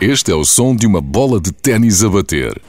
Este 0.00 0.30
é 0.30 0.34
o 0.34 0.44
som 0.44 0.76
de 0.76 0.86
uma 0.86 1.00
bola 1.00 1.40
de 1.40 1.50
ténis 1.50 2.04
a 2.04 2.08
bater. 2.08 2.62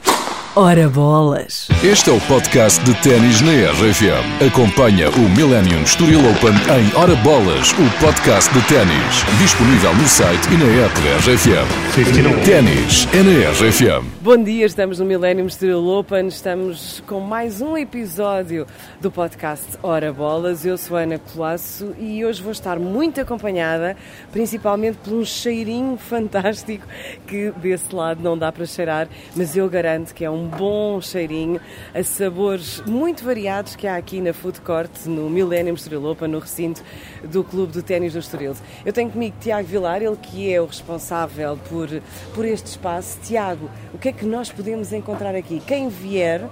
Ora 0.56 0.88
bolas! 0.88 1.68
Este 1.80 2.10
é 2.10 2.12
o 2.12 2.20
podcast 2.22 2.82
de 2.84 2.92
ténis 3.02 3.40
na 3.40 3.52
RFM. 3.70 4.48
Acompanha 4.48 5.08
o 5.10 5.28
Millennium 5.36 5.82
Estoril 5.84 6.18
Open 6.18 6.50
em 6.50 7.00
Ora 7.00 7.14
Bolas, 7.22 7.70
o 7.70 8.04
podcast 8.04 8.52
de 8.52 8.60
ténis. 8.66 9.24
Disponível 9.40 9.94
no 9.94 10.08
site 10.08 10.48
e 10.48 10.56
na 10.56 10.84
app 10.84 11.00
da 11.02 11.18
RFM. 11.18 12.44
Ténis 12.44 13.06
é 13.14 13.22
na 13.22 13.50
RFM. 13.52 14.04
Bom 14.20 14.42
dia, 14.42 14.66
estamos 14.66 14.98
no 14.98 15.04
Millennium 15.04 15.46
Estoril 15.46 15.86
Open, 15.86 16.26
estamos 16.26 17.00
com 17.06 17.20
mais 17.20 17.60
um 17.62 17.76
episódio 17.76 18.66
do 19.00 19.08
podcast 19.08 19.78
Ora 19.84 20.12
Bolas. 20.12 20.66
Eu 20.66 20.76
sou 20.76 20.96
Ana 20.96 21.18
Colasso 21.18 21.94
e 21.96 22.24
hoje 22.24 22.42
vou 22.42 22.50
estar 22.50 22.76
muito 22.76 23.20
acompanhada, 23.20 23.96
principalmente 24.32 24.98
por 24.98 25.12
um 25.12 25.24
cheirinho 25.24 25.96
fantástico 26.02 26.84
que 27.24 27.52
desse 27.52 27.94
lado 27.94 28.20
não 28.20 28.36
dá 28.36 28.50
para 28.50 28.66
cheirar, 28.66 29.08
mas 29.36 29.56
eu 29.56 29.68
garanto 29.68 30.12
que 30.12 30.24
é 30.24 30.30
um 30.30 30.39
bom 30.46 31.00
cheirinho 31.00 31.60
a 31.94 32.02
sabores 32.02 32.82
muito 32.86 33.24
variados 33.24 33.76
que 33.76 33.86
há 33.86 33.96
aqui 33.96 34.20
na 34.20 34.32
Food 34.32 34.60
Court, 34.60 34.90
no 35.06 35.28
Millennium 35.28 35.74
Estoril 35.74 36.04
Open, 36.06 36.28
no 36.28 36.38
recinto 36.38 36.82
do 37.24 37.44
Clube 37.44 37.72
do 37.72 37.82
Ténis 37.82 38.12
do 38.12 38.18
Estoril. 38.18 38.54
Eu 38.84 38.92
tenho 38.92 39.10
comigo 39.10 39.36
Tiago 39.40 39.66
Vilar, 39.66 40.02
ele 40.02 40.16
que 40.16 40.52
é 40.52 40.60
o 40.60 40.66
responsável 40.66 41.58
por, 41.68 41.88
por 42.34 42.44
este 42.44 42.66
espaço. 42.66 43.18
Tiago, 43.22 43.70
o 43.92 43.98
que 43.98 44.08
é 44.08 44.12
que 44.12 44.24
nós 44.24 44.50
podemos 44.50 44.92
encontrar 44.92 45.34
aqui? 45.34 45.60
Quem 45.66 45.88
vier 45.88 46.42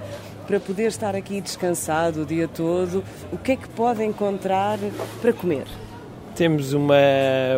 para 0.47 0.59
poder 0.59 0.87
estar 0.87 1.15
aqui 1.15 1.43
descansado 1.43 2.23
o 2.23 2.27
dia 2.27 2.49
todo, 2.49 3.05
o 3.31 3.37
que 3.37 3.53
é 3.53 3.57
que 3.57 3.69
pode 3.69 4.03
encontrar 4.03 4.79
para 5.21 5.33
comer? 5.33 5.67
Temos 6.35 6.73
uma 6.73 6.95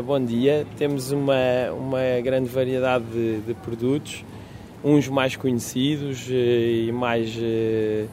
bom 0.05 0.19
dia, 0.19 0.67
temos 0.77 1.13
uma, 1.13 1.71
uma 1.71 2.21
grande 2.21 2.49
variedade 2.49 3.05
de, 3.05 3.41
de 3.43 3.55
produtos, 3.55 4.25
uns 4.83 5.09
mais 5.09 5.37
conhecidos 5.37 6.27
eh, 6.31 6.87
e 6.87 6.93
mais 6.93 7.37
eh, 7.41 8.07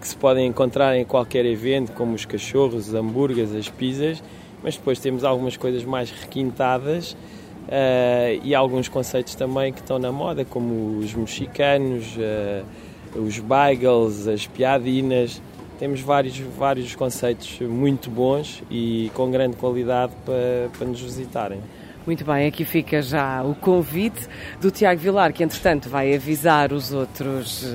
que 0.00 0.08
se 0.08 0.16
podem 0.16 0.46
encontrar 0.46 0.96
em 0.96 1.04
qualquer 1.04 1.44
evento, 1.44 1.92
como 1.92 2.14
os 2.14 2.24
cachorros, 2.24 2.88
os 2.88 2.94
hambúrgueres, 2.94 3.54
as 3.54 3.68
pizzas, 3.68 4.22
mas 4.62 4.76
depois 4.76 4.98
temos 4.98 5.24
algumas 5.24 5.56
coisas 5.56 5.84
mais 5.84 6.10
requintadas 6.10 7.12
uh, 7.12 8.40
e 8.42 8.54
alguns 8.54 8.88
conceitos 8.88 9.34
também 9.34 9.72
que 9.72 9.80
estão 9.80 9.98
na 9.98 10.10
moda, 10.10 10.44
como 10.44 10.98
os 10.98 11.14
mexicanos, 11.14 12.16
uh, 12.16 13.20
os 13.20 13.38
bagels, 13.38 14.26
as 14.26 14.46
piadinas. 14.46 15.40
Temos 15.78 16.00
vários, 16.00 16.36
vários 16.36 16.96
conceitos 16.96 17.60
muito 17.60 18.10
bons 18.10 18.64
e 18.68 19.12
com 19.14 19.30
grande 19.30 19.56
qualidade 19.56 20.12
para, 20.24 20.68
para 20.76 20.86
nos 20.88 21.00
visitarem. 21.00 21.60
Muito 22.08 22.24
bem, 22.24 22.46
aqui 22.46 22.64
fica 22.64 23.02
já 23.02 23.42
o 23.42 23.54
convite 23.54 24.26
do 24.62 24.70
Tiago 24.70 24.98
Vilar, 24.98 25.30
que 25.30 25.44
entretanto 25.44 25.90
vai 25.90 26.14
avisar 26.14 26.72
os 26.72 26.90
outros, 26.90 27.66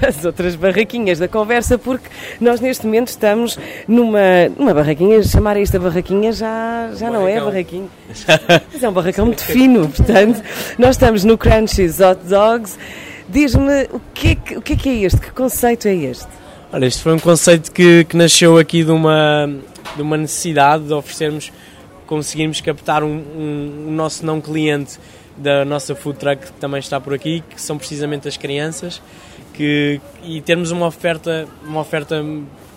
eh, 0.00 0.06
as 0.06 0.24
outras 0.24 0.54
barraquinhas 0.54 1.18
da 1.18 1.26
conversa, 1.26 1.76
porque 1.76 2.08
nós 2.40 2.60
neste 2.60 2.86
momento 2.86 3.08
estamos 3.08 3.58
numa, 3.88 4.48
numa 4.56 4.72
barraquinha, 4.72 5.20
chamar 5.24 5.56
isto 5.56 5.76
a 5.76 5.80
barraquinha 5.80 6.30
já, 6.30 6.92
já 6.94 7.10
não 7.10 7.26
é 7.26 7.40
barraquinha, 7.40 7.88
mas 8.72 8.80
é 8.80 8.88
um 8.88 8.92
barracão 8.92 9.26
muito 9.26 9.42
fino, 9.42 9.88
portanto, 9.88 10.40
nós 10.78 10.90
estamos 10.90 11.24
no 11.24 11.36
Crunchies 11.36 11.98
Hot 11.98 12.20
Dogs. 12.28 12.78
Diz-me 13.28 13.88
o 13.90 14.00
que, 14.14 14.28
é 14.28 14.34
que, 14.36 14.56
o 14.56 14.62
que 14.62 14.74
é 14.74 14.76
que 14.76 14.88
é 14.88 14.94
este? 15.04 15.20
Que 15.20 15.32
conceito 15.32 15.88
é 15.88 15.96
este? 15.96 16.28
Olha, 16.72 16.86
este 16.86 17.02
foi 17.02 17.12
um 17.12 17.18
conceito 17.18 17.72
que, 17.72 18.04
que 18.04 18.16
nasceu 18.16 18.56
aqui 18.56 18.84
de 18.84 18.92
uma, 18.92 19.52
de 19.96 20.02
uma 20.02 20.16
necessidade 20.16 20.84
de 20.84 20.92
oferecermos 20.92 21.50
conseguirmos 22.14 22.60
captar 22.60 23.02
um, 23.02 23.08
um, 23.08 23.86
um, 23.88 23.90
nosso 23.90 24.24
não 24.24 24.40
cliente 24.40 25.00
da 25.36 25.64
nossa 25.64 25.96
food 25.96 26.16
truck 26.16 26.46
que 26.46 26.52
também 26.52 26.78
está 26.78 27.00
por 27.00 27.12
aqui, 27.12 27.42
que 27.50 27.60
são 27.60 27.76
precisamente 27.76 28.28
as 28.28 28.36
crianças, 28.36 29.02
que, 29.52 30.00
e 30.22 30.40
termos 30.40 30.70
uma 30.70 30.86
oferta, 30.86 31.48
uma 31.64 31.80
oferta 31.80 32.24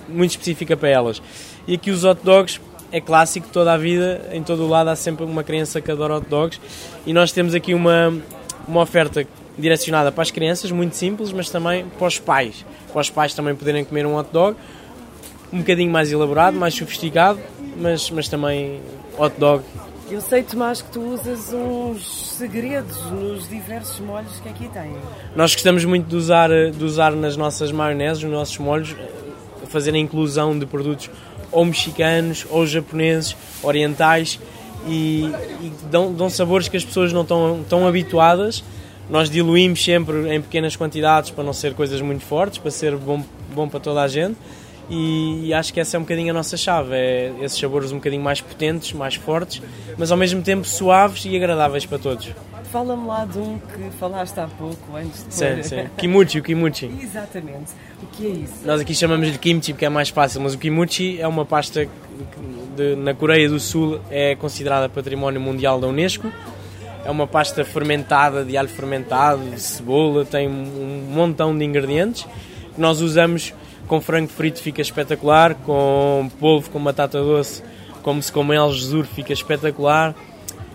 muito 0.09 0.31
específica 0.31 0.75
para 0.75 0.89
elas. 0.89 1.21
E 1.67 1.75
aqui 1.75 1.91
os 1.91 2.03
hot 2.03 2.19
dogs 2.23 2.59
é 2.91 2.99
clássico 2.99 3.47
toda 3.53 3.71
a 3.71 3.77
vida, 3.77 4.27
em 4.31 4.41
todo 4.41 4.63
o 4.63 4.67
lado 4.67 4.89
há 4.89 4.95
sempre 4.95 5.23
uma 5.23 5.43
criança 5.43 5.79
que 5.79 5.91
adora 5.91 6.15
hot 6.17 6.27
dogs 6.27 6.59
e 7.05 7.13
nós 7.13 7.31
temos 7.31 7.53
aqui 7.53 7.75
uma, 7.75 8.11
uma 8.67 8.81
oferta 8.81 9.27
direcionada 9.55 10.11
para 10.11 10.23
as 10.23 10.31
crianças, 10.31 10.71
muito 10.71 10.95
simples, 10.95 11.31
mas 11.31 11.47
também 11.51 11.85
para 11.85 12.07
os 12.07 12.17
pais. 12.17 12.65
Para 12.91 13.01
os 13.01 13.09
pais 13.11 13.35
também 13.35 13.53
poderem 13.53 13.85
comer 13.85 14.07
um 14.07 14.17
hot 14.17 14.29
dog, 14.33 14.57
um 15.53 15.59
bocadinho 15.59 15.91
mais 15.91 16.11
elaborado, 16.11 16.57
mais 16.57 16.73
sofisticado, 16.73 17.39
mas, 17.77 18.09
mas 18.09 18.27
também 18.27 18.81
hot 19.17 19.35
dog. 19.39 19.63
Eu 20.09 20.21
sei, 20.21 20.41
Tomás, 20.41 20.81
que 20.81 20.89
tu 20.89 21.01
usas 21.01 21.51
uns 21.51 22.35
segredos 22.37 22.97
nos 23.11 23.49
diversos 23.49 23.99
molhos 23.99 24.39
que 24.39 24.47
aqui 24.47 24.69
tem. 24.69 24.95
Nós 25.35 25.53
gostamos 25.53 25.83
muito 25.83 26.07
de 26.07 26.15
usar, 26.15 26.49
de 26.49 26.83
usar 26.83 27.11
nas 27.11 27.35
nossas 27.35 27.73
maioneses, 27.73 28.23
nos 28.23 28.31
nossos 28.31 28.57
molhos, 28.57 28.95
fazer 29.67 29.93
a 29.93 29.97
inclusão 29.97 30.57
de 30.57 30.65
produtos 30.65 31.09
ou 31.51 31.65
mexicanos, 31.65 32.45
ou 32.49 32.65
japoneses, 32.65 33.35
orientais, 33.61 34.39
e, 34.87 35.25
e 35.61 35.73
dão, 35.91 36.13
dão, 36.13 36.29
sabores 36.29 36.69
que 36.69 36.77
as 36.77 36.85
pessoas 36.85 37.11
não 37.11 37.23
estão 37.23 37.65
tão 37.67 37.85
habituadas. 37.85 38.63
Nós 39.09 39.29
diluímos 39.29 39.83
sempre 39.83 40.33
em 40.33 40.41
pequenas 40.41 40.75
quantidades 40.77 41.31
para 41.31 41.43
não 41.43 41.53
ser 41.53 41.73
coisas 41.73 41.99
muito 41.99 42.23
fortes, 42.23 42.59
para 42.59 42.71
ser 42.71 42.95
bom, 42.95 43.23
bom 43.53 43.67
para 43.67 43.79
toda 43.81 44.01
a 44.01 44.07
gente 44.07 44.37
e, 44.89 45.53
acho 45.53 45.73
que 45.73 45.79
essa 45.79 45.97
é 45.97 45.99
um 45.99 46.03
bocadinho 46.03 46.31
a 46.31 46.33
nossa 46.33 46.55
chave, 46.55 46.93
é 46.93 47.33
esses 47.41 47.59
sabores 47.59 47.91
um 47.91 47.95
bocadinho 47.95 48.23
mais 48.23 48.39
potentes, 48.39 48.93
mais 48.93 49.15
fortes, 49.15 49.61
mas 49.97 50.11
ao 50.11 50.17
mesmo 50.17 50.41
tempo 50.41 50.65
suaves 50.65 51.25
e 51.25 51.35
agradáveis 51.35 51.85
para 51.85 51.99
todos. 51.99 52.29
Fala-me 52.71 53.07
lá 53.07 53.25
de 53.25 53.37
um 53.37 53.57
que 53.59 53.89
falaste 53.97 54.37
há 54.39 54.47
pouco, 54.47 54.95
antes 54.95 55.25
de 55.25 55.33
Sim, 55.33 55.63
sim. 55.63 55.87
Kimuchi, 55.97 56.39
o 56.39 56.43
kimuchi. 56.43 56.91
Exatamente. 57.01 57.71
O 58.01 58.07
que 58.07 58.25
é 58.25 58.29
isso? 58.29 58.53
Nós 58.65 58.81
aqui 58.81 58.93
chamamos 58.93 59.31
de 59.31 59.39
kimchi 59.39 59.73
porque 59.73 59.85
é 59.85 59.89
mais 59.89 60.09
fácil, 60.09 60.41
mas 60.41 60.53
o 60.53 60.57
kimuchi 60.57 61.19
é 61.19 61.27
uma 61.27 61.45
pasta 61.45 61.87
de, 62.75 62.95
na 62.95 63.13
Coreia 63.13 63.49
do 63.49 63.59
Sul 63.59 63.99
é 64.09 64.35
considerada 64.35 64.87
património 64.87 65.39
mundial 65.41 65.79
da 65.79 65.87
Unesco. 65.87 66.31
É 67.05 67.11
uma 67.11 67.25
pasta 67.25 67.63
fermentada, 67.63 68.43
de 68.43 68.57
alho 68.57 68.67
fermentado, 68.67 69.49
de 69.49 69.61
cebola, 69.61 70.25
tem 70.25 70.47
um 70.47 71.07
montão 71.09 71.57
de 71.57 71.63
ingredientes 71.63 72.27
que 72.75 72.81
nós 72.81 72.99
usamos 72.99 73.53
com 73.87 74.01
frango 74.01 74.27
frito 74.27 74.61
fica 74.61 74.81
espetacular, 74.81 75.55
com 75.55 76.29
polvo 76.39 76.69
com 76.69 76.83
batata 76.83 77.19
doce, 77.19 77.63
como 78.03 78.21
se 78.21 78.31
come 78.31 78.55
El 78.55 78.71
Jesus 78.71 79.07
fica 79.09 79.33
espetacular. 79.33 80.13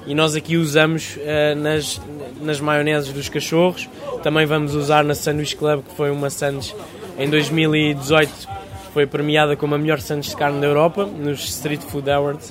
E 0.06 0.14
nós 0.14 0.34
aqui 0.34 0.56
usamos 0.56 1.16
uh, 1.16 1.54
nas, 1.56 2.00
nas 2.40 2.60
maioneses 2.60 3.12
dos 3.12 3.28
cachorros. 3.28 3.88
Também 4.22 4.46
vamos 4.46 4.74
usar 4.74 5.04
na 5.04 5.14
Sandwich 5.14 5.54
Club, 5.54 5.84
que 5.84 5.94
foi 5.94 6.10
uma 6.10 6.28
sandes 6.28 6.74
em 7.18 7.28
2018, 7.28 8.48
foi 8.92 9.06
premiada 9.06 9.54
como 9.54 9.74
a 9.74 9.78
melhor 9.78 10.00
sandes 10.00 10.30
de 10.30 10.36
carne 10.36 10.60
da 10.60 10.66
Europa, 10.66 11.04
nos 11.06 11.44
Street 11.44 11.80
Food 11.80 12.10
Awards. 12.10 12.50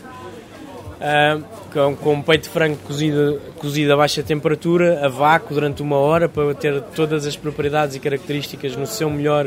Uh, 1.02 1.44
com, 1.74 1.96
com 1.96 2.22
peito 2.22 2.44
de 2.44 2.50
frango 2.50 2.78
cozido, 2.78 3.42
cozido 3.58 3.92
a 3.94 3.98
baixa 3.98 4.22
temperatura, 4.22 5.04
a 5.04 5.10
vácuo 5.10 5.56
durante 5.56 5.82
uma 5.82 5.98
hora, 5.98 6.30
para 6.30 6.54
ter 6.54 6.80
todas 6.96 7.26
as 7.26 7.36
propriedades 7.36 7.96
e 7.96 8.00
características 8.00 8.76
no 8.76 8.86
seu 8.86 9.10
melhor 9.10 9.46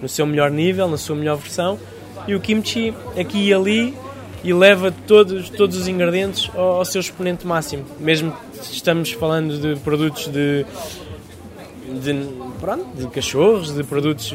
no 0.00 0.08
seu 0.08 0.26
melhor 0.26 0.50
nível, 0.50 0.88
na 0.88 0.96
sua 0.96 1.16
melhor 1.16 1.36
versão. 1.36 1.78
E 2.26 2.34
o 2.34 2.40
kimchi 2.40 2.94
aqui 3.18 3.48
e 3.48 3.54
ali 3.54 3.94
e 4.42 4.52
leva 4.52 4.92
todos, 5.06 5.50
todos 5.50 5.76
os 5.76 5.88
ingredientes 5.88 6.50
ao, 6.54 6.76
ao 6.76 6.84
seu 6.84 7.00
exponente 7.00 7.46
máximo. 7.46 7.84
Mesmo 7.98 8.32
que 8.52 8.74
estamos 8.74 9.10
falando 9.12 9.58
de 9.58 9.80
produtos 9.80 10.28
de, 10.28 10.64
de, 12.00 12.28
pronto, 12.60 12.86
de 12.96 13.08
cachorros, 13.08 13.74
de 13.74 13.82
produtos, 13.82 14.34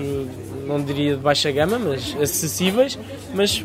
não 0.68 0.82
diria 0.84 1.16
de 1.16 1.22
baixa 1.22 1.52
gama, 1.52 1.80
mas 1.80 2.16
acessíveis, 2.22 2.98
mas 3.34 3.64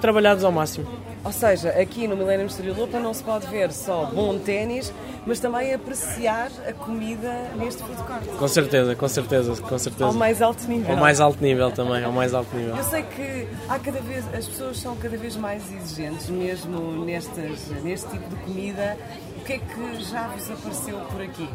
trabalhados 0.00 0.44
ao 0.44 0.52
máximo. 0.52 0.86
Ou 1.24 1.32
seja, 1.32 1.70
aqui 1.70 2.06
no 2.06 2.14
Millennium 2.16 2.50
Studio 2.50 2.74
Lupa 2.74 3.00
não 3.00 3.14
se 3.14 3.24
pode 3.24 3.46
ver 3.46 3.72
só 3.72 4.04
bom 4.04 4.38
ténis, 4.38 4.92
mas 5.26 5.40
também 5.40 5.72
apreciar 5.72 6.50
a 6.68 6.72
comida 6.74 7.32
neste 7.56 7.82
food 7.82 8.02
court. 8.02 8.38
Com 8.38 8.48
certeza, 8.48 8.94
com 8.94 9.08
certeza, 9.08 9.62
com 9.62 9.78
certeza. 9.78 10.04
Ao 10.04 10.12
mais 10.12 10.42
alto 10.42 10.68
nível. 10.68 10.90
Ao 10.90 10.96
mais 10.98 11.20
alto 11.20 11.42
nível 11.42 11.70
também, 11.70 12.04
ao 12.04 12.12
mais 12.12 12.34
alto 12.34 12.54
nível. 12.54 12.76
Eu 12.76 12.84
sei 12.84 13.02
que 13.04 13.48
há 13.70 13.78
cada 13.78 14.00
vez, 14.00 14.22
as 14.34 14.46
pessoas 14.46 14.78
são 14.78 14.96
cada 14.96 15.16
vez 15.16 15.34
mais 15.34 15.62
exigentes, 15.72 16.28
mesmo 16.28 17.04
nestas, 17.06 17.70
neste 17.82 18.10
tipo 18.10 18.28
de 18.28 18.36
comida. 18.42 18.94
O 19.38 19.44
que 19.44 19.54
é 19.54 19.58
que 19.58 20.04
já 20.04 20.28
vos 20.28 20.50
apareceu 20.50 20.98
por 21.10 21.22
aqui? 21.22 21.48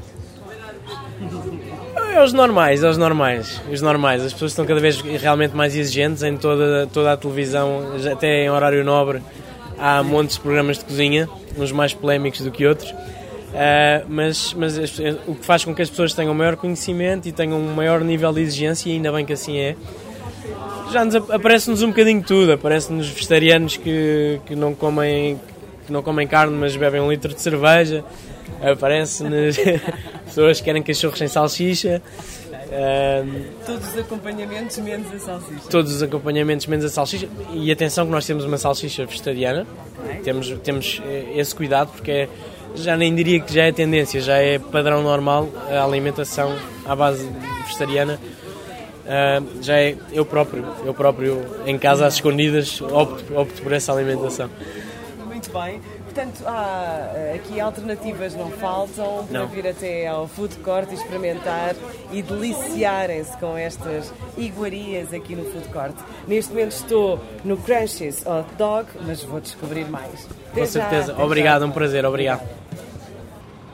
É 2.11 2.23
os 2.23 2.33
normais, 2.33 2.83
é 2.83 2.89
os 2.89 2.97
normais, 2.97 3.61
os 3.71 3.81
normais. 3.81 4.25
As 4.25 4.33
pessoas 4.33 4.51
estão 4.51 4.65
cada 4.65 4.79
vez 4.79 4.99
realmente 4.99 5.55
mais 5.55 5.75
exigentes 5.75 6.23
em 6.23 6.35
toda, 6.37 6.87
toda 6.87 7.13
a 7.13 7.17
televisão, 7.17 7.93
até 8.11 8.45
em 8.45 8.49
horário 8.49 8.83
nobre 8.83 9.21
há 9.79 10.03
montes 10.03 10.35
de 10.35 10.41
programas 10.41 10.77
de 10.77 10.85
cozinha, 10.85 11.29
uns 11.57 11.71
mais 11.71 11.93
polémicos 11.93 12.41
do 12.41 12.51
que 12.51 12.65
outros, 12.65 12.91
uh, 12.91 14.05
mas, 14.07 14.53
mas 14.53 14.77
o 15.27 15.35
que 15.35 15.45
faz 15.45 15.63
com 15.63 15.73
que 15.73 15.81
as 15.81 15.89
pessoas 15.89 16.13
tenham 16.13 16.33
maior 16.33 16.55
conhecimento 16.55 17.27
e 17.27 17.31
tenham 17.31 17.59
um 17.59 17.73
maior 17.73 18.01
nível 18.01 18.33
de 18.33 18.41
exigência, 18.41 18.89
e 18.89 18.93
ainda 18.93 19.11
bem 19.11 19.25
que 19.25 19.33
assim 19.33 19.57
é. 19.57 19.75
Já 20.91 21.03
aparece-nos 21.33 21.83
um 21.83 21.89
bocadinho 21.89 22.23
tudo, 22.23 22.51
aparece-nos 22.51 23.07
vegetarianos 23.07 23.77
que, 23.77 24.41
que 24.45 24.55
não 24.55 24.73
comem 24.73 25.39
que 25.89 25.93
não 25.93 26.03
comem 26.03 26.27
carne, 26.27 26.55
mas 26.55 26.75
bebem 26.75 27.01
um 27.01 27.09
litro 27.11 27.33
de 27.33 27.41
cerveja. 27.41 28.05
Aparece-nos 28.61 29.57
pessoas 30.25 30.59
que 30.59 30.65
querem 30.65 30.83
cachorros 30.83 31.17
sem 31.17 31.27
salsicha. 31.27 31.99
Um, 32.69 33.65
todos 33.65 33.87
os 33.87 33.97
acompanhamentos 33.97 34.77
menos 34.77 35.11
a 35.13 35.19
salsicha. 35.19 35.69
Todos 35.69 35.95
os 35.95 36.03
acompanhamentos 36.03 36.67
menos 36.67 36.85
a 36.85 36.89
salsicha. 36.89 37.27
E 37.51 37.71
atenção 37.71 38.05
que 38.05 38.11
nós 38.11 38.25
temos 38.25 38.45
uma 38.45 38.57
salsicha 38.57 39.05
vegetariana. 39.05 39.65
Okay. 40.05 40.21
Temos, 40.21 40.49
temos 40.63 41.01
eh, 41.03 41.33
esse 41.35 41.55
cuidado 41.55 41.91
porque 41.91 42.11
é, 42.11 42.29
já 42.75 42.95
nem 42.95 43.13
diria 43.13 43.39
que 43.39 43.51
já 43.51 43.63
é 43.63 43.71
tendência, 43.71 44.21
já 44.21 44.37
é 44.37 44.59
padrão 44.59 45.01
normal 45.01 45.49
a 45.67 45.83
alimentação 45.83 46.55
à 46.85 46.95
base 46.95 47.27
vegetariana. 47.65 48.19
Uh, 49.09 49.63
já 49.63 49.79
é 49.79 49.95
eu 50.11 50.23
próprio, 50.23 50.63
eu 50.85 50.93
próprio 50.93 51.43
em 51.65 51.79
casa 51.79 52.05
às 52.05 52.13
escondidas 52.15 52.79
opto, 52.79 53.35
opto 53.35 53.61
por 53.63 53.73
essa 53.73 53.91
alimentação. 53.91 54.47
Muito 55.25 55.51
bem. 55.51 55.81
Portanto, 56.19 56.43
há, 56.45 57.11
eh, 57.15 57.35
aqui 57.35 57.61
alternativas 57.61 58.35
não 58.35 58.51
faltam 58.51 59.25
para 59.25 59.39
não. 59.39 59.47
vir 59.47 59.65
até 59.65 60.05
ao 60.05 60.27
food 60.27 60.53
court 60.57 60.91
e 60.91 60.95
experimentar 60.95 61.77
e 62.11 62.21
deliciarem-se 62.21 63.37
com 63.37 63.55
estas 63.55 64.13
iguarias 64.37 65.13
aqui 65.13 65.33
no 65.33 65.45
food 65.45 65.69
court. 65.69 65.95
Neste 66.27 66.51
momento 66.51 66.73
estou 66.73 67.21
no 67.45 67.55
Crunchies 67.55 68.25
Hot 68.25 68.53
Dog, 68.57 68.89
mas 69.05 69.23
vou 69.23 69.39
descobrir 69.39 69.85
mais. 69.85 70.27
Com 70.53 70.65
certeza. 70.65 71.15
Obrigado, 71.23 71.61
já. 71.61 71.67
um 71.67 71.71
prazer. 71.71 72.05
Obrigado. 72.05 72.58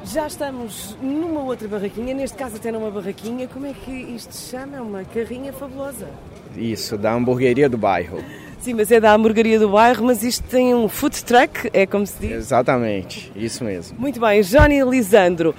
Já 0.06 0.28
estamos 0.28 0.96
numa 1.02 1.42
outra 1.42 1.68
barraquinha, 1.68 2.13
neste 2.13 2.38
caso 2.38 2.57
até 2.57 2.72
numa 2.72 2.92
barraquinha. 2.92 3.48
Como 3.48 3.66
é 3.66 3.74
que 3.74 3.92
isto 3.92 4.34
se 4.34 4.52
chama? 4.52 4.78
É 4.78 4.81
uma 4.81 5.04
carrinha 5.04 5.52
fabulosa. 5.52 6.07
Isso, 6.56 6.98
da 6.98 7.13
hamburgueria 7.13 7.68
do 7.68 7.78
bairro. 7.78 8.24
Sim, 8.60 8.75
mas 8.75 8.92
é 8.92 9.00
da 9.00 9.13
hamburgueria 9.13 9.60
do 9.60 9.69
bairro, 9.69 10.06
mas 10.06 10.24
isto 10.24 10.44
tem 10.48 10.74
um 10.74 10.88
food 10.88 11.24
truck, 11.24 11.69
é 11.74 11.86
como 11.86 12.06
se 12.06 12.19
diz? 12.19 12.31
Exatamente, 12.31 13.31
isso 13.36 13.63
mesmo. 13.63 14.00
Muito 14.00 14.19
bem, 14.19 14.42
Johnny 14.42 14.81
Lisandro, 14.84 15.54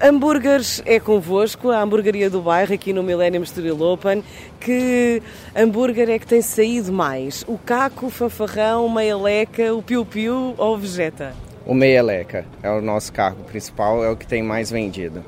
hambúrgueres 0.00 0.82
é 0.84 1.00
convosco, 1.00 1.70
a 1.70 1.80
hamburgueria 1.80 2.28
do 2.28 2.40
bairro 2.40 2.74
aqui 2.74 2.92
no 2.92 3.02
Millennium 3.02 3.44
Studio 3.44 3.80
Open. 3.82 4.22
Que 4.60 5.22
hambúrguer 5.56 6.10
é 6.10 6.18
que 6.18 6.26
tem 6.26 6.42
saído 6.42 6.92
mais? 6.92 7.44
O 7.48 7.58
caco, 7.58 8.06
o 8.06 8.10
fanfarrão, 8.10 8.86
o 8.86 8.92
meia-leca, 8.92 9.74
o 9.74 9.82
piu-piu 9.82 10.54
ou 10.56 10.74
o 10.74 10.78
vegeta? 10.78 11.34
O 11.64 11.74
meia-leca 11.74 12.44
é 12.62 12.70
o 12.70 12.80
nosso 12.80 13.12
cargo 13.12 13.44
principal, 13.44 14.02
é 14.02 14.10
o 14.10 14.16
que 14.16 14.26
tem 14.26 14.42
mais 14.42 14.70
vendido. 14.70 15.24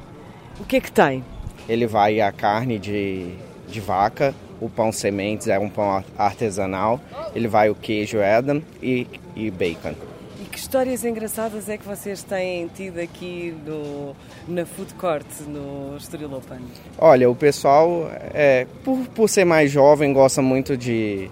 O 0.58 0.64
que 0.64 0.76
é 0.76 0.81
que 0.81 0.90
tem? 0.90 1.25
Ele 1.69 1.86
vai 1.86 2.20
a 2.20 2.32
carne 2.32 2.78
de, 2.78 3.34
de 3.69 3.81
vaca, 3.81 4.34
o 4.60 4.69
pão 4.69 4.90
sementes 4.90 5.46
é 5.46 5.58
um 5.58 5.69
pão 5.69 6.02
artesanal, 6.19 7.00
ele 7.34 7.46
vai 7.46 7.70
o 7.70 7.75
queijo 7.75 8.19
Edam 8.19 8.62
e, 8.82 9.06
e 9.36 9.50
bacon. 9.50 9.94
E 10.40 10.44
que 10.46 10.58
histórias 10.58 11.04
engraçadas 11.04 11.69
é 11.69 11.78
que 11.78 11.86
vocês 11.86 12.25
têm 12.25 12.66
tido 12.69 12.98
aqui 12.98 13.56
no, 13.64 14.16
na 14.48 14.66
food 14.66 14.92
court, 14.94 15.26
no 15.46 15.96
Estoril 15.96 16.34
Open? 16.34 16.58
Olha, 16.98 17.30
o 17.30 17.34
pessoal, 17.37 18.10
é, 18.32 18.66
por, 18.82 18.98
por 19.14 19.28
ser 19.28 19.44
mais 19.44 19.70
jovem, 19.70 20.12
gosta 20.12 20.42
muito 20.42 20.76
de, 20.76 21.30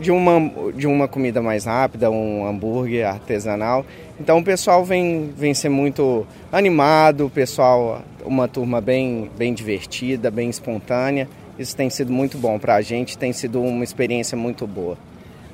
de, 0.00 0.10
uma, 0.10 0.72
de 0.74 0.86
uma 0.86 1.08
comida 1.08 1.42
mais 1.42 1.64
rápida, 1.64 2.10
um 2.10 2.46
hambúrguer 2.46 3.06
artesanal. 3.06 3.84
Então 4.20 4.38
o 4.38 4.44
pessoal 4.44 4.84
vem, 4.84 5.32
vem 5.36 5.54
ser 5.54 5.68
muito 5.68 6.26
animado, 6.50 7.26
o 7.26 7.30
pessoal, 7.30 8.02
uma 8.24 8.48
turma 8.48 8.80
bem, 8.80 9.30
bem 9.36 9.54
divertida, 9.54 10.30
bem 10.30 10.48
espontânea. 10.48 11.28
Isso 11.58 11.76
tem 11.76 11.90
sido 11.90 12.12
muito 12.12 12.38
bom 12.38 12.58
para 12.58 12.76
a 12.76 12.80
gente, 12.80 13.18
tem 13.18 13.32
sido 13.32 13.60
uma 13.60 13.82
experiência 13.82 14.36
muito 14.36 14.66
boa. 14.66 14.96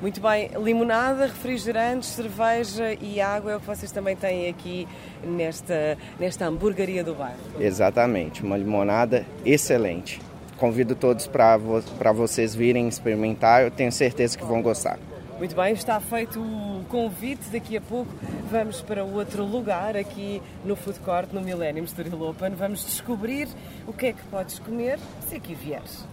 Muito 0.01 0.21
bem, 0.21 0.51
limonada, 0.61 1.25
refrigerantes, 1.25 2.09
cerveja 2.09 2.95
e 3.01 3.21
água 3.21 3.53
é 3.53 3.55
o 3.55 3.59
que 3.59 3.65
vocês 3.65 3.91
também 3.91 4.15
têm 4.15 4.49
aqui 4.49 4.87
nesta, 5.23 5.97
nesta 6.19 6.45
hamburgueria 6.45 7.03
do 7.03 7.15
bairro. 7.15 7.39
Exatamente, 7.59 8.43
uma 8.43 8.57
limonada 8.57 9.25
excelente. 9.45 10.19
Convido 10.57 10.95
todos 10.95 11.27
para 11.27 11.57
vo 11.57 11.81
vocês 12.13 12.55
virem 12.55 12.87
experimentar, 12.87 13.63
eu 13.63 13.71
tenho 13.71 13.91
certeza 13.91 14.37
que 14.37 14.45
vão 14.45 14.61
gostar. 14.61 14.97
Muito 15.37 15.53
bem, 15.53 15.73
está 15.73 15.99
feito 15.99 16.39
o 16.39 16.85
convite. 16.87 17.49
Daqui 17.51 17.75
a 17.75 17.81
pouco 17.81 18.09
vamos 18.49 18.81
para 18.81 19.03
outro 19.03 19.43
lugar 19.43 19.97
aqui 19.97 20.41
no 20.63 20.77
Food 20.77 20.99
Court, 21.01 21.33
no 21.33 21.41
Millennium 21.41 21.85
Studio 21.85 22.21
Open. 22.23 22.51
Vamos 22.51 22.85
descobrir 22.85 23.49
o 23.85 23.91
que 23.91 24.07
é 24.07 24.13
que 24.13 24.23
podes 24.31 24.59
comer 24.59 24.97
se 25.27 25.35
aqui 25.35 25.53
vieres. 25.53 26.05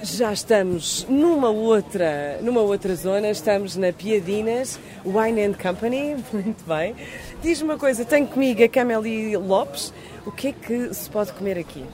Já 0.00 0.32
estamos 0.32 1.04
numa 1.08 1.50
outra, 1.50 2.38
numa 2.40 2.60
outra 2.60 2.94
zona, 2.94 3.30
estamos 3.30 3.76
na 3.76 3.92
Piadinas 3.92 4.78
Wine 5.04 5.42
and 5.42 5.54
Company. 5.54 6.16
Muito 6.32 6.64
bem. 6.66 6.94
Diz-me 7.42 7.70
uma 7.70 7.78
coisa, 7.78 8.04
tenho 8.04 8.28
comigo 8.28 8.62
a 8.62 8.68
Cameli 8.68 9.36
Lopes. 9.36 9.92
O 10.24 10.30
que 10.30 10.48
é 10.48 10.52
que 10.52 10.94
se 10.94 11.10
pode 11.10 11.32
comer 11.32 11.58
aqui? 11.58 11.84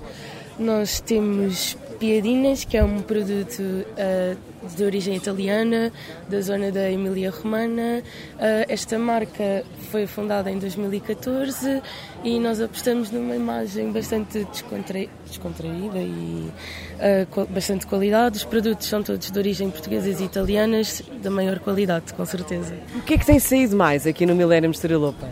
Nós 0.62 1.00
temos 1.00 1.76
Piadinas, 1.98 2.64
que 2.64 2.76
é 2.76 2.84
um 2.84 3.00
produto 3.00 3.60
uh, 3.60 4.36
de 4.76 4.84
origem 4.84 5.16
italiana, 5.16 5.92
da 6.28 6.40
zona 6.40 6.70
da 6.70 6.88
Emília-Romana. 6.88 8.00
Uh, 8.36 8.64
esta 8.68 8.96
marca 8.96 9.64
foi 9.90 10.06
fundada 10.06 10.52
em 10.52 10.58
2014 10.60 11.82
e 12.22 12.38
nós 12.38 12.60
apostamos 12.60 13.10
numa 13.10 13.34
imagem 13.34 13.90
bastante 13.90 14.44
descontra... 14.44 15.04
descontraída 15.26 15.98
e 15.98 16.48
uh, 16.48 17.46
bastante 17.46 17.84
qualidade. 17.84 18.36
Os 18.36 18.44
produtos 18.44 18.86
são 18.86 19.02
todos 19.02 19.32
de 19.32 19.36
origem 19.36 19.68
portuguesas 19.68 20.20
e 20.20 20.24
italianas, 20.24 21.02
da 21.20 21.30
maior 21.30 21.58
qualidade, 21.58 22.14
com 22.14 22.24
certeza. 22.24 22.72
O 22.94 23.02
que 23.02 23.14
é 23.14 23.18
que 23.18 23.26
tem 23.26 23.40
saído 23.40 23.74
mais 23.74 24.06
aqui 24.06 24.24
no 24.24 24.36
Millennium 24.36 24.70
Estrela 24.70 25.08
Open? 25.08 25.30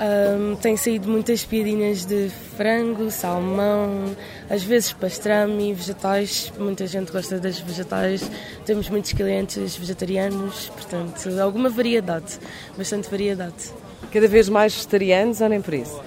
Um, 0.00 0.56
tem 0.56 0.76
saído 0.76 1.08
muitas 1.08 1.44
piadinhas 1.44 2.04
de 2.04 2.28
frango, 2.56 3.10
salmão, 3.10 4.16
às 4.50 4.62
vezes 4.62 4.92
pastrame, 4.92 5.72
vegetais. 5.72 6.52
Muita 6.58 6.86
gente 6.86 7.12
gosta 7.12 7.38
das 7.38 7.60
vegetais. 7.60 8.28
Temos 8.64 8.88
muitos 8.88 9.12
clientes 9.12 9.76
vegetarianos, 9.76 10.68
portanto, 10.70 11.40
alguma 11.40 11.68
variedade, 11.68 12.38
bastante 12.76 13.08
variedade. 13.08 13.72
Cada 14.12 14.26
vez 14.26 14.48
mais 14.48 14.74
vegetarianos 14.74 15.40
ou 15.40 15.48
nem 15.48 15.62
por 15.62 15.74
isso? 15.74 16.00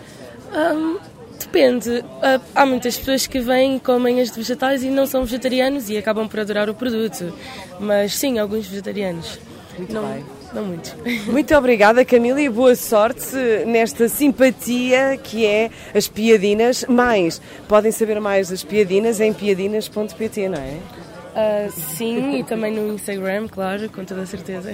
Um, 0.54 1.00
depende. 1.39 2.04
Ah, 2.22 2.42
há 2.56 2.66
muitas 2.66 2.98
pessoas 2.98 3.25
que 3.25 3.39
vêm 3.39 3.78
e 3.78 3.80
comem 3.80 4.19
as 4.19 4.36
vegetais 4.36 4.84
e 4.84 4.89
não 4.89 5.06
são 5.06 5.24
vegetarianos 5.24 5.89
e 5.89 5.98
acabam 5.98 6.28
por 6.28 6.42
adorar 6.42 6.69
o 6.69 6.74
produto. 6.74 7.34
Mas 7.80 8.16
sim, 8.16 8.38
alguns 8.38 8.68
vegetarianos. 8.68 9.39
Muito 9.78 9.94
não, 9.94 10.06
bem. 10.07 10.37
Não 10.54 10.66
muito. 10.66 10.96
Muito 11.32 11.56
obrigada, 11.56 12.06
Camila, 12.06 12.42
e 12.42 12.50
boa 12.50 12.76
sorte 12.76 13.36
nesta 13.66 14.08
simpatia 14.08 15.20
que 15.22 15.46
é 15.46 15.70
as 15.94 16.08
piadinas. 16.08 16.86
Mais, 16.88 17.42
podem 17.68 17.92
saber 17.92 18.20
mais 18.20 18.50
das 18.50 18.63
piadinas 18.63 19.20
em 19.20 19.34
piadinas.pt, 19.34 20.50
não 20.50 20.60
é? 20.60 20.77
Uh, 21.38 21.72
sim, 21.72 22.39
e 22.39 22.44
também 22.44 22.74
no 22.74 22.94
Instagram, 22.94 23.48
claro, 23.48 23.89
com 23.89 24.04
toda 24.04 24.22
a 24.22 24.25
certeza. 24.25 24.72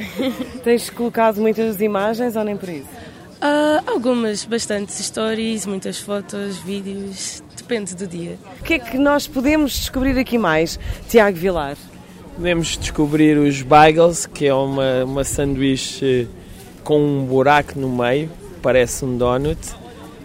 Tens 0.63 0.89
colocado 0.89 1.41
muitas 1.41 1.81
imagens 1.81 2.35
ou 2.35 2.43
nem 2.43 2.55
por 2.55 2.69
isso? 2.69 2.87
Uh, 3.43 3.83
algumas, 3.85 4.45
bastantes 4.45 4.95
stories, 5.05 5.65
muitas 5.65 5.99
fotos, 5.99 6.59
vídeos, 6.59 7.43
depende 7.57 7.93
do 7.95 8.07
dia. 8.07 8.37
O 8.61 8.63
que 8.63 8.75
é 8.75 8.79
que 8.79 8.97
nós 8.97 9.27
podemos 9.27 9.73
descobrir 9.73 10.17
aqui 10.17 10.37
mais, 10.37 10.79
Tiago 11.09 11.37
Vilar? 11.37 11.75
Podemos 12.35 12.77
descobrir 12.77 13.37
os 13.37 13.61
bagels, 13.61 14.25
que 14.25 14.47
é 14.47 14.53
uma, 14.53 15.03
uma 15.03 15.23
sanduíche 15.23 16.27
com 16.83 16.99
um 16.99 17.25
buraco 17.25 17.79
no 17.79 17.89
meio, 17.89 18.29
parece 18.61 19.05
um 19.05 19.17
donut, 19.17 19.59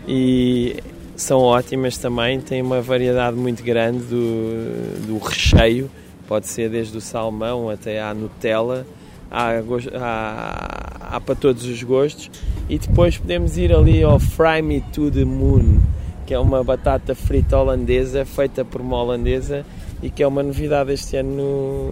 e 0.06 0.76
são 1.14 1.40
ótimas 1.40 1.98
também, 1.98 2.40
têm 2.40 2.62
uma 2.62 2.80
variedade 2.80 3.36
muito 3.36 3.62
grande 3.62 4.04
do, 4.04 5.06
do 5.06 5.18
recheio, 5.18 5.90
pode 6.26 6.48
ser 6.48 6.70
desde 6.70 6.96
o 6.96 7.00
salmão 7.00 7.68
até 7.68 8.00
à 8.00 8.14
Nutella, 8.14 8.86
há, 9.30 9.50
há, 9.94 11.16
há, 11.16 11.20
para 11.20 11.34
todos 11.34 11.64
os 11.64 11.82
gostos. 11.82 12.30
E 12.68 12.78
depois 12.78 13.16
podemos 13.16 13.56
ir 13.56 13.72
ali 13.72 14.02
ao 14.02 14.18
Fry 14.18 14.62
Me 14.62 14.80
to 14.92 15.10
the 15.10 15.24
Moon, 15.24 15.80
que 16.26 16.34
é 16.34 16.38
uma 16.38 16.62
batata 16.62 17.14
frita 17.14 17.56
holandesa 17.56 18.24
feita 18.24 18.64
por 18.64 18.80
uma 18.80 18.96
holandesa 18.96 19.64
e 20.02 20.10
que 20.10 20.22
é 20.22 20.26
uma 20.26 20.42
novidade 20.42 20.92
este 20.92 21.16
ano 21.16 21.30
no, 21.36 21.90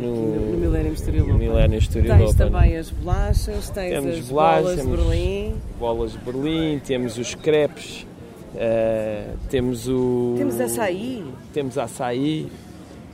no, 0.00 0.50
no 0.50 0.58
Millennium 0.58 0.96
Studio 0.96 1.24
Open. 1.24 1.38
Millennium 1.38 1.80
Studio 1.80 2.16
tens 2.16 2.30
Open. 2.30 2.36
também 2.36 2.76
as 2.76 2.90
bolachas, 2.90 3.70
tens 3.70 3.90
temos 3.90 4.18
as 4.18 4.28
bolachas, 4.28 4.62
bolas 4.62 4.82
de 4.82 4.86
Berlim. 4.86 5.54
Bolas 5.78 6.12
de 6.12 6.18
Berlim, 6.18 6.78
temos 6.80 7.18
os 7.18 7.34
crepes, 7.34 8.06
uh, 8.54 9.36
temos 9.48 9.88
o. 9.88 10.34
Temos 10.36 10.60
açaí. 10.60 11.24
Temos 11.52 11.78
açaí, 11.78 12.48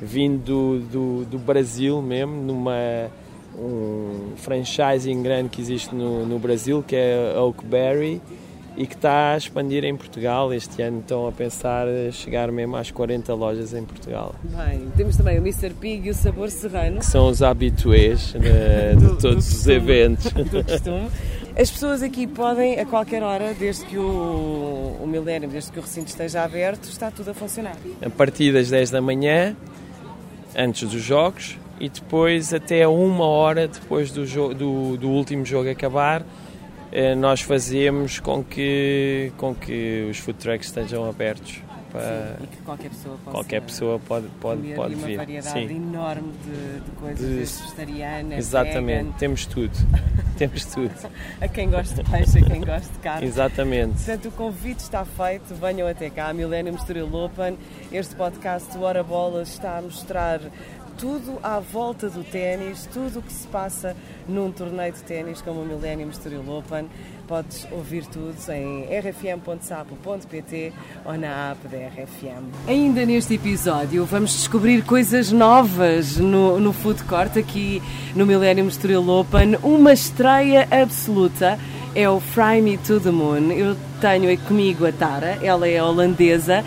vindo 0.01 0.45
do, 0.45 0.79
do, 0.81 1.25
do 1.25 1.39
Brasil 1.39 2.03
mesmo, 2.03 2.43
numa 2.43 3.11
um 3.57 4.35
franchising 4.37 5.21
grande 5.23 5.49
que 5.49 5.61
existe 5.61 5.93
no, 5.95 6.25
no 6.25 6.39
Brasil, 6.39 6.85
que 6.87 6.95
é 6.95 7.35
Oakberry 7.37 8.21
e 8.79 8.87
que 8.87 8.95
está 8.95 9.33
a 9.33 9.37
expandir 9.37 9.85
em 9.85 9.97
Portugal. 9.97 10.55
Este 10.55 10.81
ano 10.81 11.01
estão 11.01 11.27
a 11.27 11.33
pensar 11.33 11.89
chegar 12.13 12.51
mesmo 12.53 12.77
às 12.77 12.93
40 12.93 13.35
lojas 13.35 13.75
em 13.75 13.85
Portugal. 13.85 14.37
Bem, 14.45 14.89
temos 14.97 15.17
também 15.17 15.37
o 15.37 15.43
Mr. 15.43 15.71
Pig 15.71 16.07
e 16.07 16.11
o 16.11 16.15
Sabor 16.15 16.49
Serrano. 16.49 17.01
Que 17.01 17.07
são 17.07 17.27
os 17.27 17.43
habituês 17.43 18.33
de, 18.33 18.97
de 18.97 19.09
todos 19.21 19.45
do 19.45 19.57
os 19.57 19.67
eventos. 19.67 20.31
Do 20.33 20.65
costume. 20.65 21.11
As 21.59 21.69
pessoas 21.69 22.05
aqui 22.05 22.29
podem, 22.29 22.79
a 22.79 22.87
qualquer 22.87 23.21
hora, 23.21 23.53
desde 23.53 23.85
que 23.85 23.99
o, 23.99 24.97
o 25.03 25.07
milénio, 25.09 25.49
desde 25.49 25.73
que 25.73 25.81
o 25.81 25.83
recinto 25.83 26.07
esteja 26.07 26.45
aberto, 26.45 26.85
está 26.85 27.11
tudo 27.11 27.33
a 27.33 27.35
funcionar. 27.35 27.75
A 28.01 28.09
partir 28.09 28.53
das 28.53 28.71
10 28.71 28.91
da 28.93 29.01
manhã, 29.01 29.57
antes 30.57 30.89
dos 30.89 31.03
jogos, 31.03 31.59
e 31.81 31.89
depois 31.89 32.55
até 32.55 32.87
uma 32.87 33.25
hora 33.25 33.67
depois 33.67 34.13
do, 34.13 34.25
do, 34.55 34.97
do 34.97 35.09
último 35.09 35.45
jogo 35.45 35.69
acabar, 35.69 36.25
nós 37.17 37.41
fazemos 37.41 38.19
com 38.21 38.43
que, 38.43 39.33
com 39.37 39.55
que 39.55 40.07
os 40.11 40.19
food 40.19 40.39
trucks 40.39 40.69
estejam 40.69 41.09
abertos 41.09 41.63
para 41.91 42.37
Sim, 42.39 42.45
e 42.45 42.47
que 42.47 42.57
qualquer 42.63 42.91
pessoa, 42.91 43.19
qualquer 43.25 43.63
pessoa 43.63 43.99
pode, 43.99 44.29
pode, 44.41 44.75
pode 44.75 44.95
uma 44.95 45.07
vir. 45.07 45.17
uma 45.17 45.25
variedade 45.25 45.69
Sim. 45.69 45.77
enorme 45.77 46.33
de, 46.45 46.81
de 46.81 46.91
coisas 46.93 47.27
de, 47.27 47.63
vegetarianas, 47.63 48.39
Exatamente, 48.39 49.05
vegan. 49.05 49.19
temos 49.19 49.47
tudo. 49.47 49.73
temos 50.37 50.65
tudo. 50.67 50.95
a 51.41 51.49
quem 51.49 51.71
gosta 51.71 52.03
de 52.03 52.11
peixe, 52.11 52.39
a 52.39 52.43
quem 52.43 52.61
gosta 52.61 52.93
de 52.93 52.99
carne. 52.99 53.27
Exatamente. 53.27 53.95
Portanto, 54.05 54.29
o 54.29 54.33
convite 54.33 54.81
está 54.81 55.05
feito, 55.05 55.55
venham 55.55 55.89
até 55.89 56.11
cá, 56.11 56.33
Millennium 56.33 56.77
Estoril 56.77 57.13
Open. 57.13 57.59
Este 57.91 58.15
podcast 58.15 58.71
do 58.73 58.85
Hora 58.85 59.03
Bolas 59.03 59.49
está 59.49 59.79
a 59.79 59.83
mostrar 59.83 60.41
tudo 60.99 61.39
à 61.43 61.61
volta 61.61 62.11
do 62.11 62.25
ténis, 62.25 62.89
tudo 62.93 63.21
o 63.21 63.23
que 63.23 63.33
se 63.33 63.47
passa 63.47 63.97
num 64.29 64.51
torneio 64.51 64.93
de 64.93 65.03
ténis 65.03 65.41
como 65.41 65.63
o 65.63 65.65
Millennium 65.65 66.11
Estoril 66.11 66.45
Open. 66.51 66.87
Podes 67.27 67.67
ouvir 67.71 68.05
tudo 68.07 68.35
em 68.51 68.85
rfm.sapo.pt 68.99 70.73
ou 71.05 71.17
na 71.17 71.53
app 71.53 71.69
da 71.69 71.77
RFM. 71.77 72.45
Ainda 72.67 73.07
neste 73.07 73.35
episódio 73.35 74.05
vamos 74.05 74.33
descobrir 74.33 74.83
coisas 74.83 75.31
novas 75.31 76.17
no, 76.17 76.59
no 76.59 76.73
food 76.73 77.05
court 77.05 77.37
aqui 77.37 77.83
no 78.17 78.27
Millennium 78.27 78.67
Estoril 78.67 79.09
Open. 79.09 79.57
Uma 79.63 79.93
estreia 79.93 80.67
absoluta 80.71 81.59
é 81.99 82.09
o 82.09 82.21
Fry 82.21 82.63
Me 82.63 82.79
to 82.79 83.01
the 83.01 83.11
Moon. 83.11 83.51
Eu 83.51 83.77
tenho 84.01 84.39
comigo 84.39 84.87
a 84.87 84.93
Tara, 84.93 85.37
ela 85.43 85.67
é 85.67 85.83
holandesa 85.83 86.65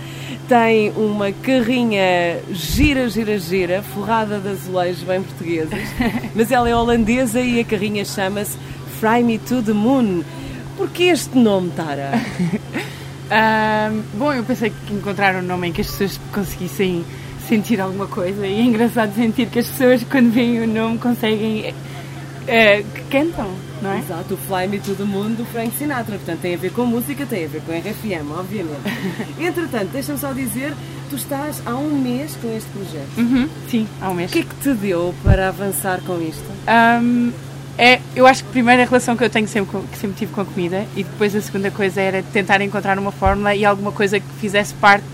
tem 0.50 0.92
uma 0.98 1.32
carrinha 1.32 2.42
gira, 2.52 3.10
gira, 3.10 3.40
gira, 3.40 3.82
forrada 3.82 4.38
de 4.38 4.50
azulejos 4.50 5.02
bem 5.04 5.24
portugueses, 5.24 5.72
mas 6.36 6.52
ela 6.52 6.68
é 6.68 6.76
holandesa 6.76 7.40
e 7.40 7.62
a 7.62 7.64
carrinha 7.64 8.04
chama-se 8.04 8.58
Fly 9.00 9.24
Me 9.24 9.38
to 9.38 9.64
the 9.64 9.72
Moon. 9.72 10.26
Porquê 10.76 11.04
este 11.04 11.38
nome, 11.38 11.72
Tara? 11.72 12.12
um, 13.32 14.02
bom, 14.18 14.34
eu 14.34 14.44
pensei 14.44 14.74
que 14.86 14.94
encontrar 14.94 15.38
um 15.38 15.42
nome 15.42 15.70
em 15.70 15.72
que 15.72 15.80
as 15.80 15.88
pessoas 15.88 16.20
conseguissem 16.34 17.06
sentir 17.48 17.80
alguma 17.80 18.08
coisa 18.08 18.46
e 18.46 18.60
é 18.60 18.64
engraçado 18.64 19.16
sentir 19.16 19.48
que 19.48 19.60
as 19.60 19.68
pessoas 19.70 20.04
quando 20.04 20.34
veem 20.34 20.64
o 20.64 20.68
nome 20.68 20.98
conseguem 20.98 21.70
uh, 21.70 22.84
que 22.94 23.02
cantam 23.10 23.71
não 23.82 23.92
é? 23.94 24.00
Exato, 24.00 24.34
o 24.34 24.38
Fly 24.38 24.68
Me 24.68 24.80
to 24.80 24.96
the 24.96 25.04
Moon 25.04 25.32
do 25.32 25.46
Frank 25.46 25.76
Sinatra. 25.78 26.16
Portanto, 26.16 26.40
tem 26.40 26.54
a 26.54 26.58
ver 26.58 26.72
com 26.72 26.86
música, 26.86 27.26
tem 27.26 27.46
a 27.46 27.48
ver 27.48 27.62
com 27.62 27.72
RFM, 27.72 28.32
obviamente. 28.38 28.82
Entretanto, 29.40 29.90
deixa-me 29.92 30.20
só 30.20 30.32
dizer, 30.34 30.74
tu 31.10 31.16
estás 31.16 31.62
há 31.66 31.76
um 31.76 32.00
mês 32.02 32.36
com 32.42 32.56
este 32.56 32.70
projeto. 32.70 33.18
Uhum, 33.18 33.50
sim, 33.70 33.88
há 34.02 34.10
um 34.10 34.14
mês. 34.14 34.30
O 34.32 34.34
que 34.34 34.40
é 34.40 34.44
que 34.44 34.56
te 34.56 34.74
deu 34.74 35.14
para 35.24 35.50
avançar 35.50 36.02
com 36.02 36.22
isto? 36.22 36.46
Um, 37.02 37.32
é, 37.78 38.00
eu 38.16 38.28
acho 38.28 38.44
que 38.44 38.52
primeiro 38.52 38.82
a 38.82 38.86
relação 38.86 39.18
que 39.18 39.24
eu 39.24 39.30
tenho 39.30 39.48
sempre, 39.48 39.80
que 39.92 39.98
sempre 39.98 40.18
tive 40.18 40.34
com 40.34 40.42
a 40.42 40.46
comida 40.46 40.86
e 40.96 41.04
depois 41.04 41.36
a 41.36 41.42
segunda 41.42 41.72
coisa 41.72 42.00
era 42.00 42.22
tentar 42.22 42.62
encontrar 42.62 43.00
uma 43.00 43.12
fórmula 43.12 43.56
e 43.56 43.66
alguma 43.66 43.92
coisa 43.92 44.20
que 44.20 44.28
fizesse 44.40 44.74
parte 44.76 45.06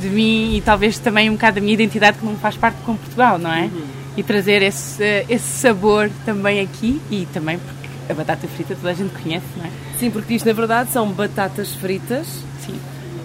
de 0.00 0.08
mim 0.08 0.56
e 0.56 0.60
talvez 0.60 0.98
também 0.98 1.30
um 1.30 1.34
bocado 1.34 1.56
da 1.56 1.60
minha 1.60 1.74
identidade 1.74 2.18
que 2.18 2.26
não 2.26 2.36
faz 2.36 2.56
parte 2.56 2.76
com 2.84 2.96
Portugal, 2.96 3.38
não 3.38 3.52
é? 3.52 3.62
Uhum. 3.62 3.84
E 4.16 4.22
trazer 4.22 4.62
esse, 4.62 5.24
esse 5.28 5.60
sabor 5.60 6.10
também 6.24 6.60
aqui 6.60 7.00
e 7.10 7.26
também 7.32 7.58
porque 7.58 7.73
a 8.08 8.14
batata 8.14 8.46
frita 8.48 8.74
toda 8.74 8.90
a 8.90 8.94
gente 8.94 9.14
conhece, 9.22 9.46
não 9.56 9.64
é? 9.64 9.70
Sim, 9.98 10.10
porque 10.10 10.34
isto 10.34 10.46
na 10.46 10.52
verdade 10.52 10.90
são 10.90 11.10
batatas 11.10 11.72
fritas 11.72 12.26
Sim. 12.64 12.78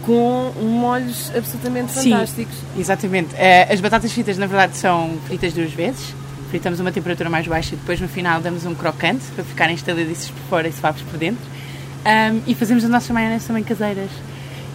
com 0.06 0.52
molhos 0.62 1.32
absolutamente 1.36 1.94
fantásticos. 1.94 2.56
Sim, 2.56 2.80
exatamente. 2.80 3.36
Eh, 3.36 3.68
as 3.72 3.80
batatas 3.82 4.12
fritas 4.12 4.38
na 4.38 4.46
verdade 4.46 4.78
são 4.78 5.18
fritas 5.26 5.54
duas 5.54 5.72
vezes. 5.72 6.14
Fritamos 6.50 6.80
a 6.80 6.84
uma 6.84 6.92
temperatura 6.92 7.30
mais 7.30 7.48
baixa 7.48 7.76
e 7.76 7.78
depois 7.78 8.02
no 8.02 8.08
final 8.08 8.42
damos 8.42 8.66
um 8.66 8.74
crocante 8.74 9.26
para 9.36 9.44
ficarem 9.44 9.76
estaladiços 9.76 10.32
por 10.32 10.42
fora 10.50 10.68
e 10.68 10.74
suaves 10.74 11.02
por 11.04 11.18
dentro. 11.18 11.44
Um, 12.06 12.42
e 12.48 12.56
fazemos 12.56 12.84
as 12.84 12.90
nossas 12.90 13.10
maioneses 13.10 13.46
também 13.46 13.64
caseiras 13.64 14.10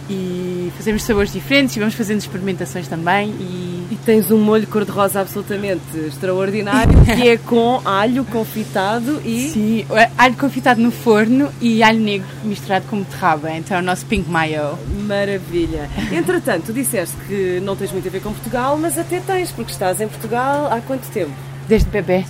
e 0.09 0.71
fazemos 0.77 1.03
sabores 1.03 1.31
diferentes 1.31 1.75
e 1.75 1.79
vamos 1.79 1.95
fazendo 1.95 2.19
experimentações 2.19 2.87
também 2.87 3.29
e... 3.39 3.87
e 3.91 3.99
tens 4.05 4.29
um 4.31 4.37
molho 4.37 4.67
cor-de-rosa 4.67 5.21
absolutamente 5.21 5.97
extraordinário 6.07 6.93
que 7.05 7.29
é 7.29 7.37
com 7.45 7.81
alho 7.83 8.23
confitado 8.25 9.21
e... 9.25 9.49
Sim, 9.49 9.85
alho 10.17 10.35
confitado 10.35 10.81
no 10.81 10.91
forno 10.91 11.51
e 11.61 11.81
alho 11.81 11.99
negro 11.99 12.27
misturado 12.43 12.85
com 12.87 12.99
beterraba, 12.99 13.51
então 13.51 13.77
é 13.77 13.79
o 13.79 13.83
nosso 13.83 14.05
pink 14.05 14.29
mayo. 14.29 14.77
Maravilha! 15.07 15.89
Entretanto, 16.11 16.67
tu 16.67 16.73
disseste 16.73 17.15
que 17.27 17.59
não 17.61 17.75
tens 17.75 17.91
muito 17.91 18.07
a 18.07 18.11
ver 18.11 18.21
com 18.21 18.31
Portugal, 18.31 18.77
mas 18.77 18.97
até 18.97 19.19
tens, 19.19 19.51
porque 19.51 19.71
estás 19.71 19.99
em 20.01 20.07
Portugal 20.07 20.71
há 20.71 20.81
quanto 20.81 21.07
tempo? 21.09 21.31
Desde 21.67 21.89
bebê. 21.89 22.23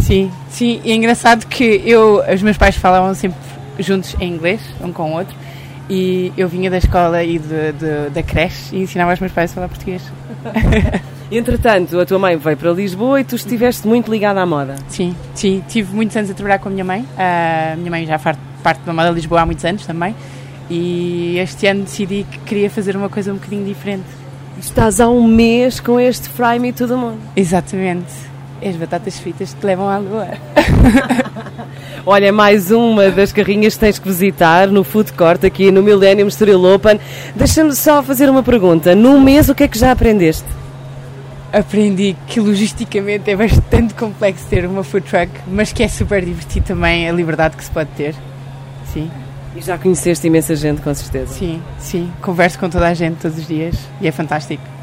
Sim, 0.00 0.30
sim, 0.50 0.80
e 0.84 0.92
é 0.92 0.94
engraçado 0.94 1.46
que 1.46 1.82
eu, 1.84 2.22
os 2.32 2.42
meus 2.42 2.56
pais 2.56 2.76
falavam 2.76 3.14
sempre 3.14 3.38
juntos 3.78 4.14
em 4.20 4.32
inglês, 4.32 4.60
um 4.80 4.92
com 4.92 5.12
o 5.12 5.16
outro, 5.16 5.36
e 5.88 6.32
eu 6.36 6.48
vinha 6.48 6.70
da 6.70 6.78
escola 6.78 7.22
e 7.22 7.38
de, 7.38 7.72
de, 7.72 8.10
da 8.10 8.22
creche 8.22 8.74
e 8.74 8.82
ensinava 8.82 9.12
aos 9.12 9.20
meus 9.20 9.32
pais 9.32 9.52
a 9.52 9.54
falar 9.54 9.68
português. 9.68 10.02
Entretanto, 11.30 11.98
a 11.98 12.06
tua 12.06 12.18
mãe 12.18 12.36
veio 12.36 12.56
para 12.56 12.70
Lisboa 12.70 13.20
e 13.20 13.24
tu 13.24 13.34
estiveste 13.34 13.86
muito 13.86 14.10
ligada 14.10 14.40
à 14.40 14.46
moda. 14.46 14.76
Sim, 14.88 15.14
sim. 15.34 15.62
Tive 15.68 15.94
muitos 15.94 16.16
anos 16.16 16.30
a 16.30 16.34
trabalhar 16.34 16.58
com 16.58 16.68
a 16.68 16.72
minha 16.72 16.84
mãe. 16.84 17.04
A 17.16 17.76
minha 17.76 17.90
mãe 17.90 18.06
já 18.06 18.18
faz 18.18 18.36
parte 18.62 18.80
da 18.82 18.92
moda 18.92 19.08
de 19.08 19.16
Lisboa 19.16 19.40
há 19.40 19.46
muitos 19.46 19.64
anos 19.64 19.84
também. 19.84 20.14
E 20.70 21.38
este 21.38 21.66
ano 21.66 21.82
decidi 21.82 22.26
que 22.30 22.38
queria 22.40 22.70
fazer 22.70 22.96
uma 22.96 23.08
coisa 23.08 23.32
um 23.32 23.36
bocadinho 23.36 23.64
diferente. 23.64 24.06
Estás 24.58 25.00
há 25.00 25.08
um 25.08 25.26
mês 25.26 25.80
com 25.80 25.98
este 25.98 26.28
Fry 26.28 26.58
Me 26.60 26.72
to 26.72 26.86
the 26.86 26.94
Moon. 26.94 27.16
Exatamente. 27.34 28.12
As 28.64 28.74
batatas 28.76 29.18
fritas 29.18 29.52
te 29.52 29.66
levam 29.66 29.88
à 29.88 29.98
lua. 29.98 30.28
Olha, 32.04 32.32
mais 32.32 32.70
uma 32.70 33.10
das 33.10 33.32
carrinhas 33.32 33.74
que 33.74 33.80
tens 33.80 33.98
que 33.98 34.08
visitar 34.08 34.68
no 34.68 34.84
Food 34.84 35.12
Court 35.12 35.44
aqui 35.44 35.70
no 35.70 35.82
Millennium 35.82 36.28
Estoril 36.28 36.62
Open. 36.64 37.00
Deixa-me 37.34 37.74
só 37.74 38.02
fazer 38.02 38.28
uma 38.30 38.42
pergunta. 38.42 38.94
Num 38.94 39.20
mês, 39.20 39.48
o 39.48 39.54
que 39.54 39.64
é 39.64 39.68
que 39.68 39.78
já 39.78 39.92
aprendeste? 39.92 40.44
Aprendi 41.52 42.16
que 42.26 42.38
logisticamente 42.38 43.30
é 43.30 43.36
bastante 43.36 43.94
complexo 43.94 44.46
ter 44.46 44.66
uma 44.66 44.84
food 44.84 45.06
truck, 45.06 45.30
mas 45.46 45.72
que 45.72 45.82
é 45.82 45.88
super 45.88 46.24
divertido 46.24 46.66
também 46.66 47.08
a 47.08 47.12
liberdade 47.12 47.56
que 47.56 47.64
se 47.64 47.70
pode 47.70 47.90
ter. 47.96 48.14
Sim. 48.92 49.10
E 49.56 49.62
já 49.62 49.78
conheceste 49.78 50.26
imensa 50.26 50.54
gente, 50.54 50.82
com 50.82 50.94
certeza? 50.94 51.32
Sim, 51.32 51.62
sim. 51.78 52.12
Converso 52.20 52.58
com 52.58 52.68
toda 52.68 52.86
a 52.86 52.94
gente 52.94 53.16
todos 53.16 53.38
os 53.38 53.46
dias 53.46 53.74
e 54.00 54.06
é 54.06 54.12
fantástico 54.12 54.75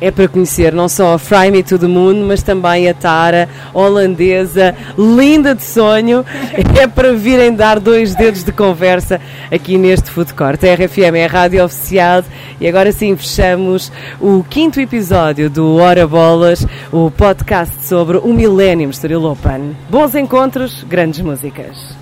é 0.00 0.10
para 0.10 0.28
conhecer 0.28 0.72
não 0.72 0.88
só 0.88 1.14
a 1.14 1.18
Fry 1.18 1.50
Me 1.50 1.62
to 1.62 1.78
the 1.78 1.86
Moon, 1.86 2.26
mas 2.26 2.42
também 2.42 2.88
a 2.88 2.94
Tara, 2.94 3.48
holandesa, 3.74 4.74
linda 4.96 5.54
de 5.54 5.62
sonho. 5.64 6.24
É 6.78 6.86
para 6.86 7.12
virem 7.12 7.52
dar 7.54 7.80
dois 7.80 8.14
dedos 8.14 8.44
de 8.44 8.52
conversa 8.52 9.20
aqui 9.50 9.76
neste 9.76 10.10
Food 10.10 10.32
Court. 10.34 10.62
A 10.62 10.74
RFM 10.74 11.16
é 11.16 11.24
a 11.24 11.28
rádio 11.28 11.64
oficial 11.64 12.22
e 12.60 12.68
agora 12.68 12.92
sim 12.92 13.16
fechamos 13.16 13.90
o 14.20 14.44
quinto 14.48 14.80
episódio 14.80 15.50
do 15.50 15.74
Hora 15.76 16.06
Bolas, 16.06 16.64
o 16.92 17.10
podcast 17.10 17.84
sobre 17.84 18.18
o 18.18 18.32
Millennium 18.32 18.90
Estoril 18.90 19.24
Open. 19.24 19.76
Bons 19.90 20.14
encontros, 20.14 20.84
grandes 20.84 21.20
músicas. 21.20 21.96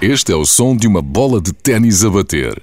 Este 0.00 0.32
é 0.32 0.36
o 0.36 0.46
som 0.46 0.76
de 0.76 0.86
uma 0.86 1.02
bola 1.02 1.40
de 1.40 1.52
ténis 1.52 2.04
a 2.04 2.08
bater. 2.08 2.62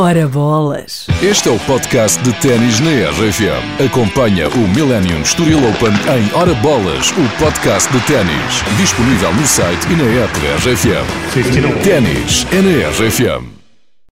Ora 0.00 0.28
bolas! 0.28 1.08
Este 1.20 1.48
é 1.48 1.52
o 1.52 1.58
podcast 1.58 2.22
de 2.22 2.32
ténis 2.34 2.78
na 2.78 2.90
RFM. 3.10 3.84
Acompanha 3.84 4.48
o 4.48 4.58
Millennium 4.68 5.22
Estoril 5.22 5.58
Open 5.58 5.90
em 5.90 6.32
Ora 6.40 6.54
Bolas, 6.54 7.10
o 7.10 7.28
podcast 7.42 7.92
de 7.92 8.00
ténis. 8.06 8.62
Disponível 8.76 9.34
no 9.34 9.44
site 9.44 9.88
e 9.90 9.96
na 9.96 10.04
app 10.22 10.38
da 10.38 10.54
RFM. 10.54 11.82
Ténis 11.82 12.46
é 12.52 12.62
na 12.62 12.90
RFM. 12.90 13.57